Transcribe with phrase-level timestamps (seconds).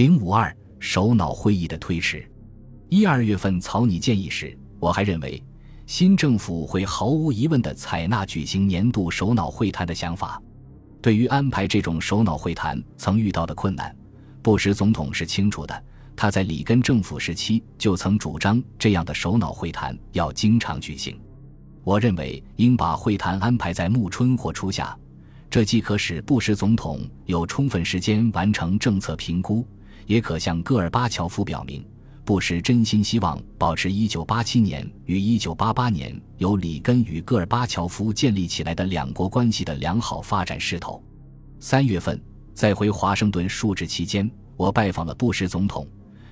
[0.00, 2.26] 零五二首脑会议的推迟。
[2.88, 5.44] 一二月份草拟建议时，我还认为
[5.84, 10.42] 新政府会毫无疑问地采纳举行年度首脑会谈的想法。
[11.02, 13.94] 对于安排这种首脑会谈，曾遇到的困难，
[14.40, 15.84] 布什总统是清楚的。
[16.16, 21.20] 他在里根政府时期就曾主张这样的首脑会谈要经常举行。
[21.84, 24.98] 我认为应把会谈安排在暮春或初夏，
[25.50, 29.62] 这既可使布什总统有充分时间完成政策评估。
[30.06, 31.84] 也可向戈尔巴乔夫表明，
[32.24, 41.02] 布什真心希望保持1987年与1988年由里根与戈尔巴乔夫建立起来的两国关系的良好发展势头。
[41.58, 42.20] 三月份，
[42.54, 45.86] 在回华盛顿述职期间，我拜访了布什总统，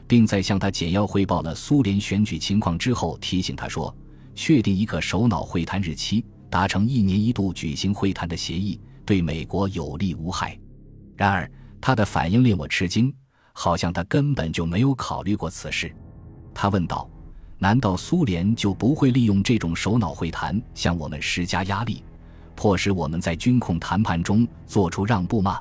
[0.06, 3.94] 并在向他简要汇报了苏联选举情况之后，提醒他说，
[4.34, 10.58] 确定一个首脑会谈日期，达成一年一度举行会谈的协议，对美国有利无害。
[11.16, 13.12] 然而，他的反应令我吃惊。
[13.60, 15.92] 好像他根本就没有考虑过此事，
[16.54, 17.10] 他问道
[17.58, 22.04] ：“难道苏联就不会利用这种首脑会谈向我们施加压力，
[22.54, 25.60] 迫使我们在军控谈判中做出让步吗？”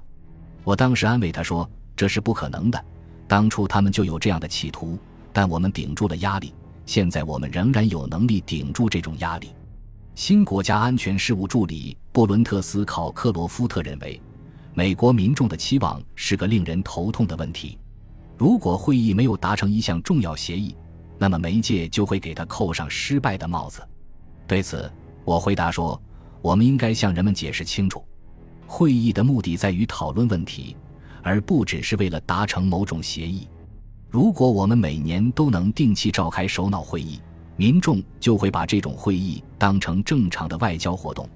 [0.63, 2.85] 我当时安慰他说：“这是不可能的，
[3.27, 4.95] 当初他们就有这样的企图，
[5.33, 6.53] 但我们顶住了压力，
[6.85, 9.49] 现在我们仍然有能力顶住这种压力。”
[10.13, 14.21] 新国家安全事务助理布伦特斯考克罗夫特认为，
[14.75, 17.75] 美国民众的期望是个令人头痛的问题。
[18.37, 20.75] 如果会议没有达成一项重要协议，
[21.17, 23.81] 那么媒介就会给他扣上失败的帽子。
[24.45, 24.91] 对此，
[25.25, 25.99] 我回答说
[26.39, 28.05] ：“我们应该向人们解释清楚，
[28.67, 30.77] 会议的目的在于讨论问题，
[31.23, 33.47] 而不只是为了达成某种协议。
[34.07, 37.19] 如果我们每年都能定期召开首脑会议，
[37.55, 41.27] 民众就会把这种会议当成正常的外交活动，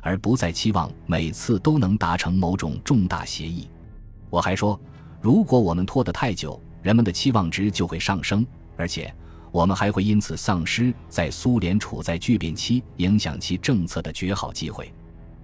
[0.00, 3.68] 而不再期望每次都能达成某种重大协议。”
[4.30, 4.80] 我还说。
[5.20, 9.12] 如果我们拖得太久，人们的期望值就会上升，而且
[9.50, 14.92] 我们还会因此丧失在苏联处在巨变期、影响其政策的绝好机会。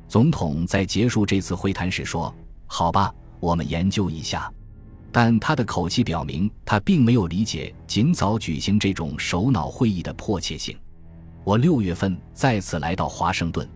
[0.06, 2.32] 总统在结束这次会谈时说
[2.66, 4.52] ：“好吧，我们研究一下。”
[5.10, 10.74] 但他的口气表明他并没有理解尽早举行这种首脑会议的迫切性。
[11.44, 13.68] 我六月份再次来到华盛顿，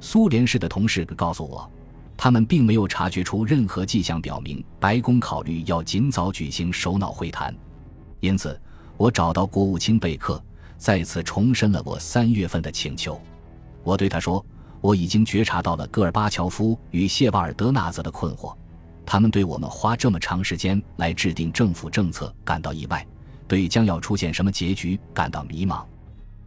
[0.00, 1.70] 苏联式的同事告诉我。
[2.22, 7.56] 他们并没有察觉出任何迹象表明白宫考虑要尽早举行首脑会谈，
[8.20, 8.60] 因此
[8.98, 10.38] 我找到国务卿贝克，
[10.76, 13.18] 再次重申了我三月份的请求。
[13.82, 14.44] 我对他说
[14.82, 18.54] ：“我已经觉察到了戈尔巴乔夫与谢瓦尔德纳泽的困惑，
[19.06, 23.06] 他们对我们花这么长时间来制定政府政策感到意外，
[23.48, 25.82] 对将要出现什么结局感到迷茫。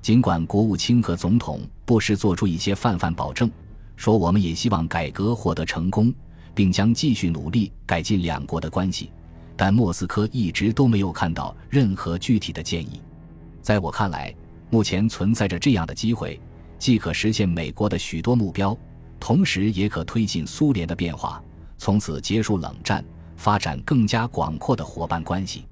[0.03, 3.49] 尽管国务卿和总统不时做出一些泛泛保证。”
[4.03, 6.13] 说我们也希望改革获得成功，
[6.53, 9.09] 并将继续努力改进两国的关系，
[9.55, 13.01] 但莫斯科一直都没有看到任何具体的建议。
[13.61, 14.35] 在我看来，
[14.69, 16.37] 目前存在着这样的机会，
[16.77, 18.77] 既可实现美国的许多目标，
[19.21, 21.41] 同时也可推进苏联的变化，
[21.77, 23.01] 从此结束冷战，
[23.37, 25.63] 发展更加广阔的伙伴关系。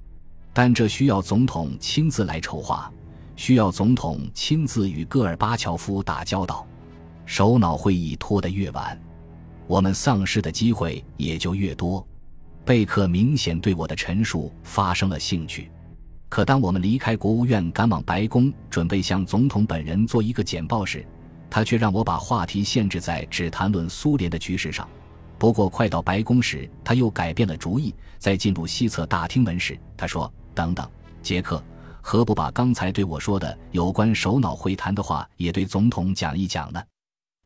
[0.54, 2.90] 但这需要总统亲自来筹划，
[3.36, 6.66] 需要总统亲自与戈尔巴乔夫打交道。
[7.26, 9.00] 首脑会议拖得越晚，
[9.68, 12.06] 我们丧失的机会也就越多。
[12.64, 15.72] 贝克明显对我的陈述发生了兴趣，
[16.30, 21.06] 可当我们离开国务院赶往白宫，准备向总统本人做一个简报时，
[21.50, 24.88] 他却让我把话题限制在只谈论苏联的局势上。
[25.38, 27.94] 不过，快到白宫时，他又改变了主意。
[28.20, 30.88] 在进入西侧大厅门时，他说：“等等，
[31.24, 31.64] 杰克，
[32.00, 36.80] 何不把刚才对我说的有关首脑会谈的话也对总统讲一讲呢？”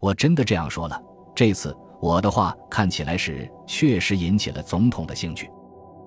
[0.06, 1.02] 我真的这样说了。
[1.34, 5.50] 这次我的话看起来是确实引起了总统的兴趣。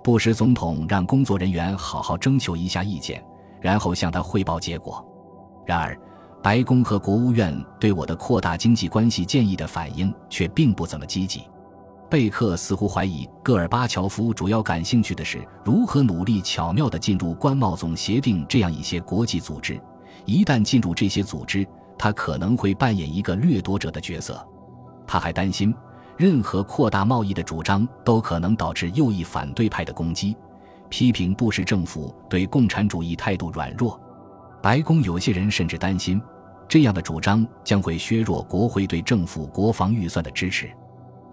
[0.04, 3.20] 布什总统让工作人员好好征求一下意见，
[3.60, 5.04] 然后向他汇报结果。
[5.66, 5.98] 然而，
[6.40, 11.42] 白宫和国务院对我的扩大经济关系建议的反应却并不怎么积极。
[12.08, 19.78] 贝克似乎怀疑戈尔巴乔夫主要感兴趣的是如何努力巧妙地进入关贸总协定这样一些国际组织。
[20.24, 21.66] 一旦进入这些组织，
[21.98, 24.46] 他可能会扮演一个掠夺者的角色，
[25.06, 25.74] 他还担心，
[26.16, 30.36] 任何扩大贸易的主张都可能导致右翼反对派的攻击，
[30.88, 34.00] 批评布什政府对共产主义态度软弱。
[34.62, 36.20] 白宫有些人甚至担心，
[36.68, 40.70] 这样的主张将会削弱国会对政府国防预算的支持。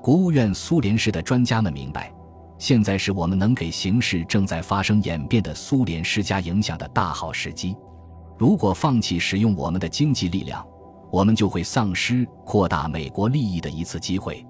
[0.02, 2.14] 国务院苏联式的专家们明白，
[2.58, 7.76] 现在是我们能给形势正在发生演变的苏联施加影响的大好时机。
[8.38, 10.66] 如果放弃使用我们的经济力量，
[11.10, 14.46] 我们就会丧失扩大美国利益的一次机会。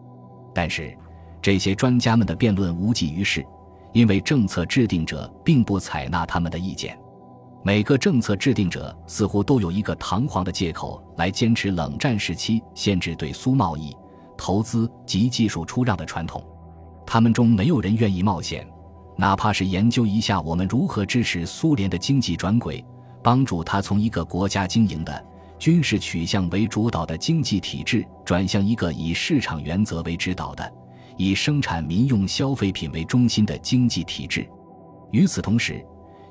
[0.53, 0.97] 但是，
[1.41, 3.45] 这些专家们的辩论无济于事，
[3.93, 6.97] 因为政策制定者并不采纳他们的意见。
[7.63, 13.95] 每个政策制定者似乎都有一个堂皇的借口来坚持冷战时期限制对苏贸易、
[14.37, 16.43] 投资及技术出让的传统。
[17.05, 18.67] 他们中没有人愿意冒险，
[19.15, 22.83] 哪怕是研究一下我们如何支持苏联的经济转轨，
[23.25, 25.25] 帮助他从一个国家经营的
[25.57, 30.72] 军事取向为主导的经济体制转向一个以市场原则为指导的、
[31.18, 34.48] 以生产民用消费品为中心的经济体制。
[35.10, 35.83] 与此同时，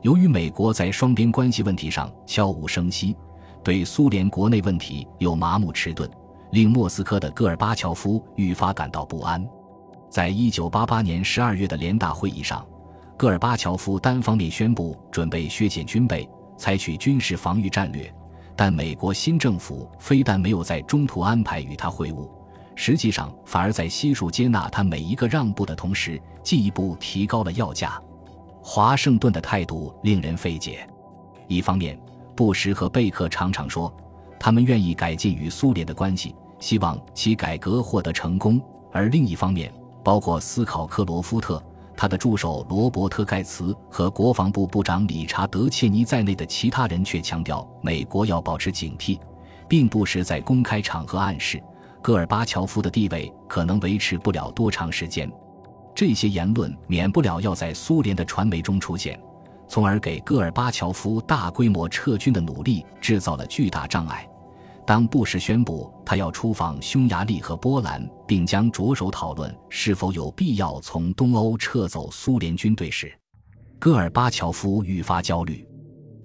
[0.02, 3.16] 由于美国在双边关系问题上悄无声息，
[3.64, 6.08] 对苏联国内问题又麻木迟钝，
[6.52, 9.44] 令莫斯科的戈尔巴乔夫愈发感到不安。
[10.08, 12.64] 在一九八八年十二月的联大会议上，
[13.16, 18.12] 戈尔巴乔夫单方面宣布准备削减军备，采取军事防御战略。
[18.56, 22.30] 但美国新政府非但没有在中途安排与他会晤，
[22.76, 28.00] 实际上反而在悉数接纳他每一个让步的同时，进一步提高了要价。
[28.62, 30.88] 华盛顿的态度令人费解。
[31.48, 31.98] 一方面，
[32.36, 33.92] 布什和贝克常常说，
[34.38, 38.58] 他们愿意改进与苏联的关系，希望其改革获得成功；
[38.92, 39.72] 而另一方面，
[40.04, 41.62] 包括斯考克罗夫特、
[41.96, 49.18] 他的助手罗伯特盖茨和国防部部长理查德切尼在内的其他人却强调，美国要保持警惕，
[49.68, 51.62] 并不时在公开场合暗示，
[52.02, 55.30] 戈尔巴乔夫的地位可能维持不了多长时间。
[55.94, 59.18] 这些言论免不了要在苏联的传媒中出现，
[59.68, 64.28] 从而给戈尔巴乔夫大规模撤军的努力制造了巨大障碍。
[64.86, 73.12] 当布什宣布他要出访匈牙利和波兰，并将着手讨论是否有必要从东欧撤走苏联军队时，
[73.78, 75.66] 戈尔巴乔夫愈发焦虑。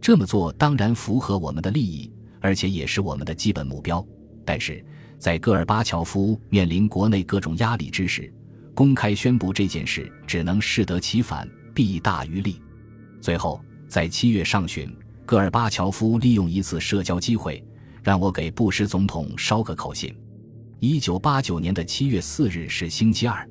[0.01, 2.11] 这么做当然符合我们的利益，
[2.41, 4.06] 而且也是我们的基本目标。
[4.45, 4.83] 但是
[5.17, 8.33] 在戈尔巴乔夫面临国内各种压力之时，
[8.73, 12.62] 公开宣布这件事只能适得其反，弊大于利。
[13.21, 14.94] 最后，在七月上旬，
[15.25, 17.63] 戈尔巴乔夫利用一次社交机会，
[18.04, 20.16] 让我给布什总统捎个口信。
[20.80, 23.48] 一九八九年的七月四日是星期二，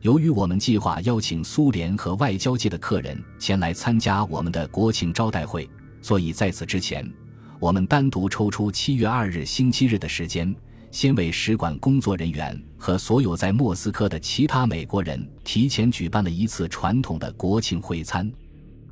[0.00, 5.68] 由于我们计划邀请苏联和外交界的客人前来参加我们的国庆招待会，
[6.00, 7.08] 所以在此之前，
[7.58, 10.54] 我们单独抽出七月二日星期日的时间。
[10.90, 18.32] 先为使馆工作人员和所有在莫斯科的其他美国人提前举办了一次传统的国庆会餐。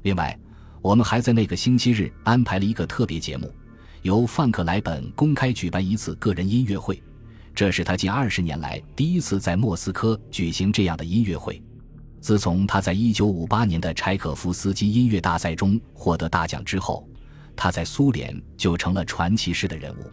[0.03, 0.39] 另外，
[0.83, 3.51] 我们还在那个星期日安排了一个特别节目，
[4.07, 7.03] 由范克莱本公开举办一次个人音乐会。
[7.53, 11.61] 这是他近二十年来第一次在莫斯科举行这样的音乐会。
[12.21, 17.05] 自从他在1958年的柴可夫斯基音乐大赛中获得大奖之后，
[17.57, 20.09] 他在苏联就成了传奇式的人物。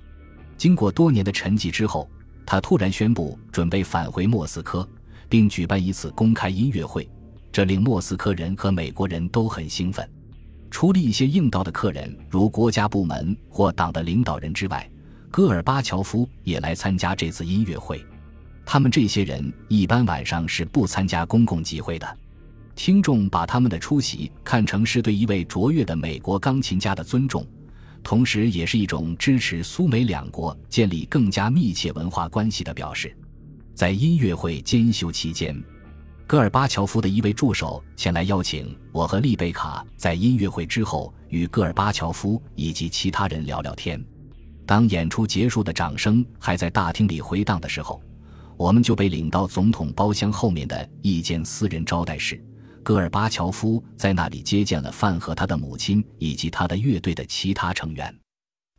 [0.58, 2.10] 经过多年的沉寂之后，
[2.48, 4.88] 他突然宣布准备返回莫斯科，
[5.30, 7.08] 并举办一次公开音乐会，
[7.52, 10.10] 这令莫斯科人和美国人都很兴奋。
[10.74, 14.90] 除了一些应道的客人，如国家部门或党的领导人之外，
[15.30, 18.04] 戈尔巴乔夫也来参加这次音乐会。
[18.66, 22.18] 他们这些人一般晚上是不参加公共集会的。
[22.74, 27.46] 听众把他们的出席看成是对一位卓越的美国钢琴家的尊重。
[28.02, 33.16] 同时，也是一种支持苏美两国建立更加密切文化关系的表示。
[33.76, 35.56] 在音乐会监修期间，
[36.26, 44.04] 戈尔巴乔夫的一位助手前来邀请我和丽贝卡在音乐会之后与戈尔巴乔夫以及其他人聊聊天。
[44.66, 48.02] 当演出结束的掌声还在大厅里回荡的时候，
[48.56, 52.42] 我们就被领到总统包厢后面的一间私人招待室。
[52.82, 58.14] 戈尔巴乔夫在那里接见了范和他的母亲以及他的乐队的其他成员，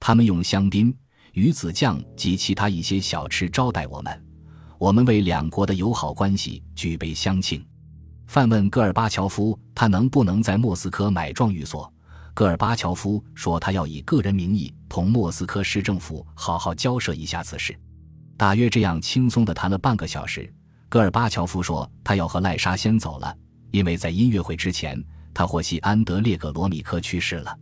[0.00, 0.94] 他们用香槟、
[1.34, 4.24] 鱼子酱及其他一些小吃招待我们。
[4.78, 7.64] 我们为两国的友好关系举杯相庆。
[8.26, 11.92] 范问戈尔巴乔夫，他能不能在莫斯科买壮寓所？
[12.32, 17.78] 戈尔巴乔夫说，他要以个人名义同莫斯科市政府好好交涉一下此事。
[18.36, 20.52] 大约这样轻松地谈了半个小时。
[20.88, 23.36] 戈尔巴乔夫说，他要和赖莎先走了。
[23.70, 25.02] 因为在音乐会之前，
[25.32, 27.56] 他获悉安德烈·格罗米科去世了。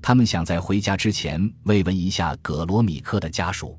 [0.00, 3.78] 他们想在回家之前慰问一下葛罗米科的家属。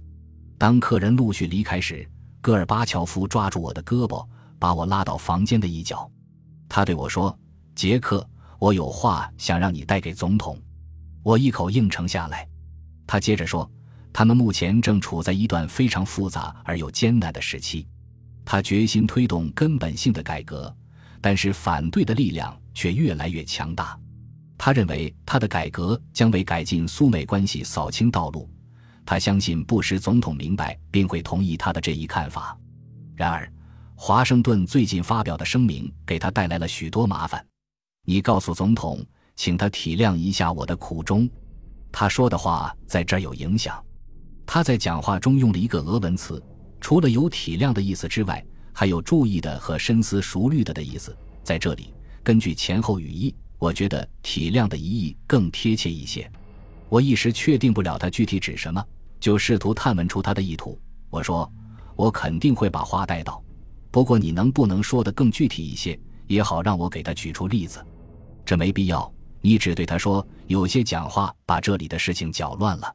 [0.58, 2.06] 当客人陆续离开时，
[2.41, 4.25] 戈尔巴乔夫抓住我的胳膊，
[4.58, 6.10] 把我拉到房间的一角。
[6.67, 7.38] 他对我说
[7.75, 8.27] ：“杰克，
[8.60, 10.58] 我有话想让你带给总统。”
[11.24, 12.48] 我一口应承下来。
[13.05, 13.69] 他接着说
[14.13, 17.88] ：“他们目前正处在一段非常复杂而又艰难的时期。
[18.46, 20.74] 他决心推动根本性的改革。”
[21.22, 24.00] 但是反对的力量却越来越强大。
[24.58, 28.50] 他认为他的改革将为改进苏美关系扫清道路。
[29.10, 32.56] 他相信布什总统明白并会同意他的这一看法。
[33.16, 33.51] 然而，
[33.96, 37.44] 华盛顿最近发表的声明给他带来了许多麻烦。
[38.06, 39.04] 你告诉总统，
[39.36, 41.28] 请他体谅一下我的苦衷。
[41.92, 43.84] 他说的话在这儿有影响。
[44.46, 46.39] 他在讲话中用了一个俄文词，
[46.80, 51.18] 除了有体谅的意思之外，还有注意的和深思熟虑的的意思。
[51.44, 56.32] 在这里，根据前后语义，我觉得体谅的意义更贴切一些。
[56.89, 58.86] 我一时确定不了他具体指什么，
[59.20, 60.80] 就试图探问出他的意图。
[61.10, 61.52] 我说
[61.96, 63.42] ：“我肯定会把花带到，
[63.92, 67.86] 不过你能不能说得更具体一些，也好让我给他举出例子。”
[68.46, 69.12] 这没必要。
[69.42, 72.94] 你只对他说，有些讲话把这里的事情搅乱了。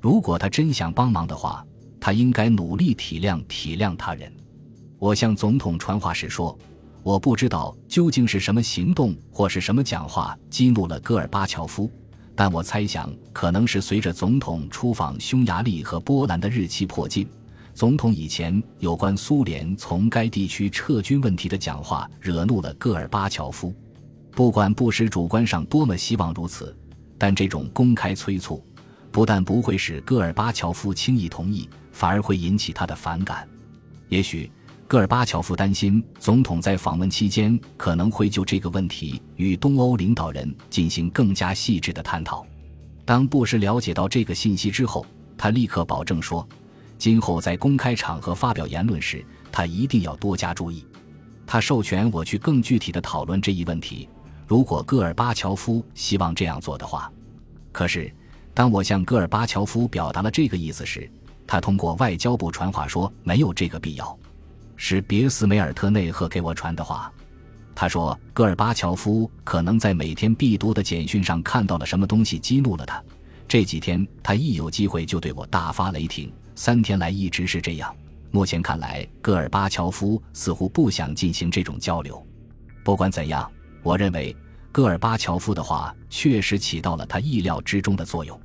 [0.00, 1.64] 如果他真想帮忙的话，
[2.00, 4.32] 他应该努力体谅体谅他人。
[4.98, 6.58] 我向总统传话时说，
[7.02, 11.88] 我不知道究竟是什么行动或是什么讲话激怒了戈尔巴乔夫，
[12.36, 17.26] 但我猜想可能是随着总统出访匈牙利和波兰的日期迫近，
[17.72, 23.74] 总统以前有关苏联从该地区撤军问题的讲话惹怒了戈尔巴乔夫。
[24.32, 26.76] 不管布什主观上多么希望如此，
[27.16, 28.62] 但这种公开催促，
[29.10, 33.48] 不但不会使戈尔巴乔夫轻易同意，反而会引起他的反感。
[34.10, 34.50] 也许
[34.88, 42.46] 戈尔巴乔夫担心总统在访问期间可能会就这个问题与东欧领导人进行更加细致的探讨。
[43.04, 45.04] 当布什了解到这个信息之后，
[45.36, 46.46] 他立刻保证说，
[46.98, 50.86] 今后在公开场合发表言论时，他一定要多加注意。
[51.44, 54.08] 他授权我去更具体的讨论这一问题。
[54.46, 57.10] 如果戈尔巴乔夫希望这样做的话，
[57.72, 58.12] 可是
[58.54, 61.10] 当我向戈尔巴乔夫表达了这个意思时，
[61.44, 64.16] 他通过外交部传话说没有这个必要。
[64.76, 67.12] 是别斯梅尔特内赫给我传的话，
[67.74, 73.02] 他说戈尔巴乔夫可能在每天必读的简讯上看到了什么东西激怒了他。
[73.48, 77.94] 这几天他一有机会就对我大发雷霆，三天来一直是这样。
[78.30, 82.24] 目前看来，戈尔巴乔夫似乎不想进行这种交流。
[82.84, 83.50] 不管怎样。
[83.82, 84.34] 我认为，
[84.72, 88.36] 戈尔巴乔夫的话确实起到了他意料之中的作用。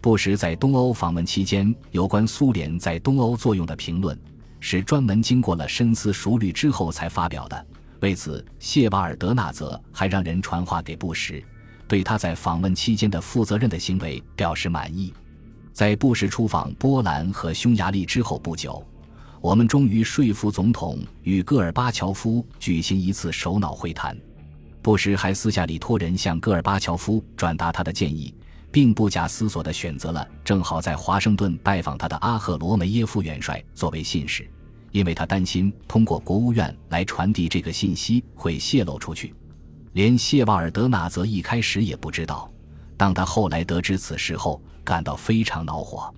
[0.00, 4.16] 布什在东欧访问期间有关苏联在东欧作用的评论，
[4.60, 7.66] 是专门经过了深思熟虑之后才发表的。
[8.00, 11.42] 为此，谢瓦尔德纳泽还让人传话给布什，
[11.88, 15.12] 对他在访问期间的负责任的行为表示满意。
[15.72, 18.84] 在布什出访波兰和匈牙利之后不久，
[19.40, 24.16] 我们终于说服总统与戈尔巴乔夫举行一次首脑会谈。
[24.82, 28.34] 布什还私下里托人向戈尔巴乔夫转达他的建议，
[28.70, 34.48] 并不假思索地选择了正好在华盛顿拜访他的阿赫罗梅耶夫元帅作为信使，
[34.92, 39.34] 因为他担心通过国务院来传递这个信息会泄露出去。
[39.92, 42.50] 连谢瓦尔德纳泽一开始也不知道，
[42.96, 46.12] 当他后来得知此事后，感到非常恼火。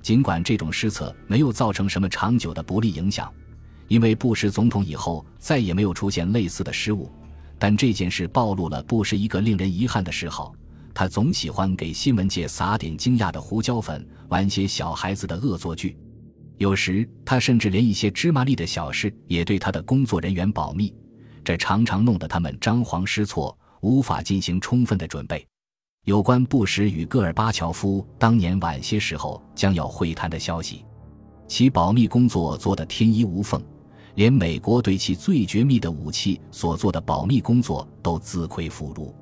[0.00, 3.32] 尽管这种失策没有造成什么长久的不利影响，
[3.88, 7.10] 因为布什总统以后再也没有出现类似的失误。
[7.58, 10.54] 但这件事暴露了布什一个令人遗憾的嗜好，
[10.98, 15.94] 他总喜欢给新闻界撒点惊讶的胡椒粉，玩些小孩子的恶作剧。
[16.56, 20.90] 有时他甚至连一些芝麻粒的小事也对他的工作人员保密，
[21.44, 25.46] 这常常弄得他们张皇失措，无法进行充分的准备。
[26.06, 30.82] 有关布什与戈尔巴乔夫当年晚些时候将要会谈的消息，
[31.46, 33.62] 其保密工作做得天衣无缝。
[34.14, 39.14] 连美国对其最绝密的武器所做的保密工作都自愧弗如。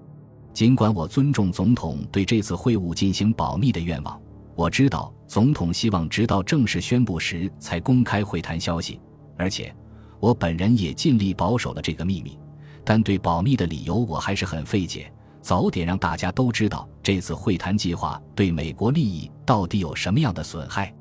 [0.54, 4.18] 尽管我尊重总统对这次会晤进行保密的愿望，
[4.54, 9.00] 我知道总统希望直到正式宣布时才公开会谈消息，
[9.36, 9.74] 而且
[10.20, 12.38] 我本人也尽力保守了这个秘密。
[12.84, 20.94] 但对保密的理由我还是很费解，早点让大家都知道这次会谈计划对美国利益到底有什么样的损害，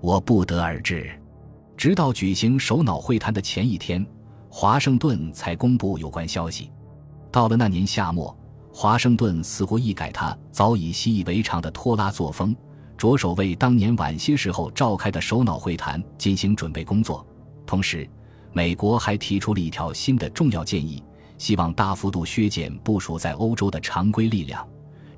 [0.00, 1.10] 我不得而知。
[1.76, 4.06] 直到举行首脑会谈的前一天，
[4.48, 6.70] 华盛顿才公布有关消息。
[7.32, 8.36] 到了那年夏末，
[8.72, 12.56] 华盛顿似乎一改他早已习以为常的拖拉作风，
[12.96, 17.24] 着手为当年晚些时候召开的首脑会谈进行准备工作。
[17.66, 18.08] 同时，
[18.52, 21.02] 美国还提出了一条新的重要建议，
[21.36, 24.66] 希望大幅度削减部署在欧洲的常规力量。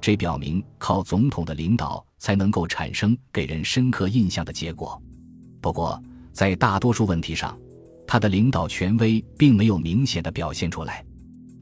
[0.00, 5.00] 这表明靠总统的领导才能够产生给人深刻印象的结果。
[5.60, 5.98] 不过，
[6.32, 7.56] 在大多数问题上，
[8.06, 11.04] 他的领导权威并没有明显的表现出来。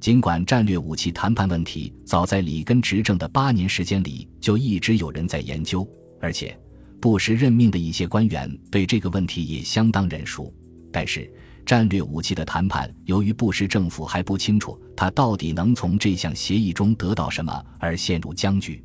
[0.02, 5.88] 尽管战略武器谈判问题早在里根执政的八年时间里就一直有人在研究，
[6.20, 6.58] 而且
[7.00, 10.52] 布什任命的一些官员对这个问题也相当认熟，
[10.90, 11.32] 但是
[11.64, 18.82] 战略武器的谈判由于布什政府还不清楚他到底能从这项协议中得到什么而陷入僵局。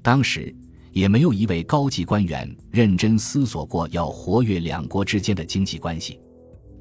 [0.00, 0.54] 当时。
[0.92, 6.20] 也没有一位高级官员认真思索过要活跃两国之间的经济关系。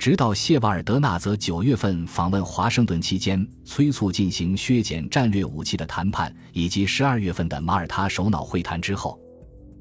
[0.01, 9.20] 直到谢瓦尔德纳泽九月份访问华盛顿期间，催促进行削减战略武器的谈判，以及十二月份的马耳他首脑会谈之后，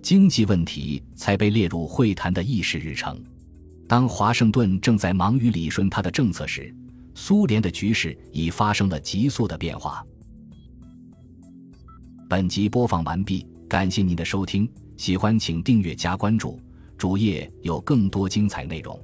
[0.03, 3.19] 经济问题才被列入会谈的议事日程。
[3.89, 6.71] 当华盛顿正在忙于理顺他的政策时，
[7.15, 10.05] 苏联的局势已发生了急速的变化。
[12.29, 16.61] 本集播放完毕，感谢您的收听，喜欢请订阅加关注，
[16.99, 19.03] 主页有更多精彩内容。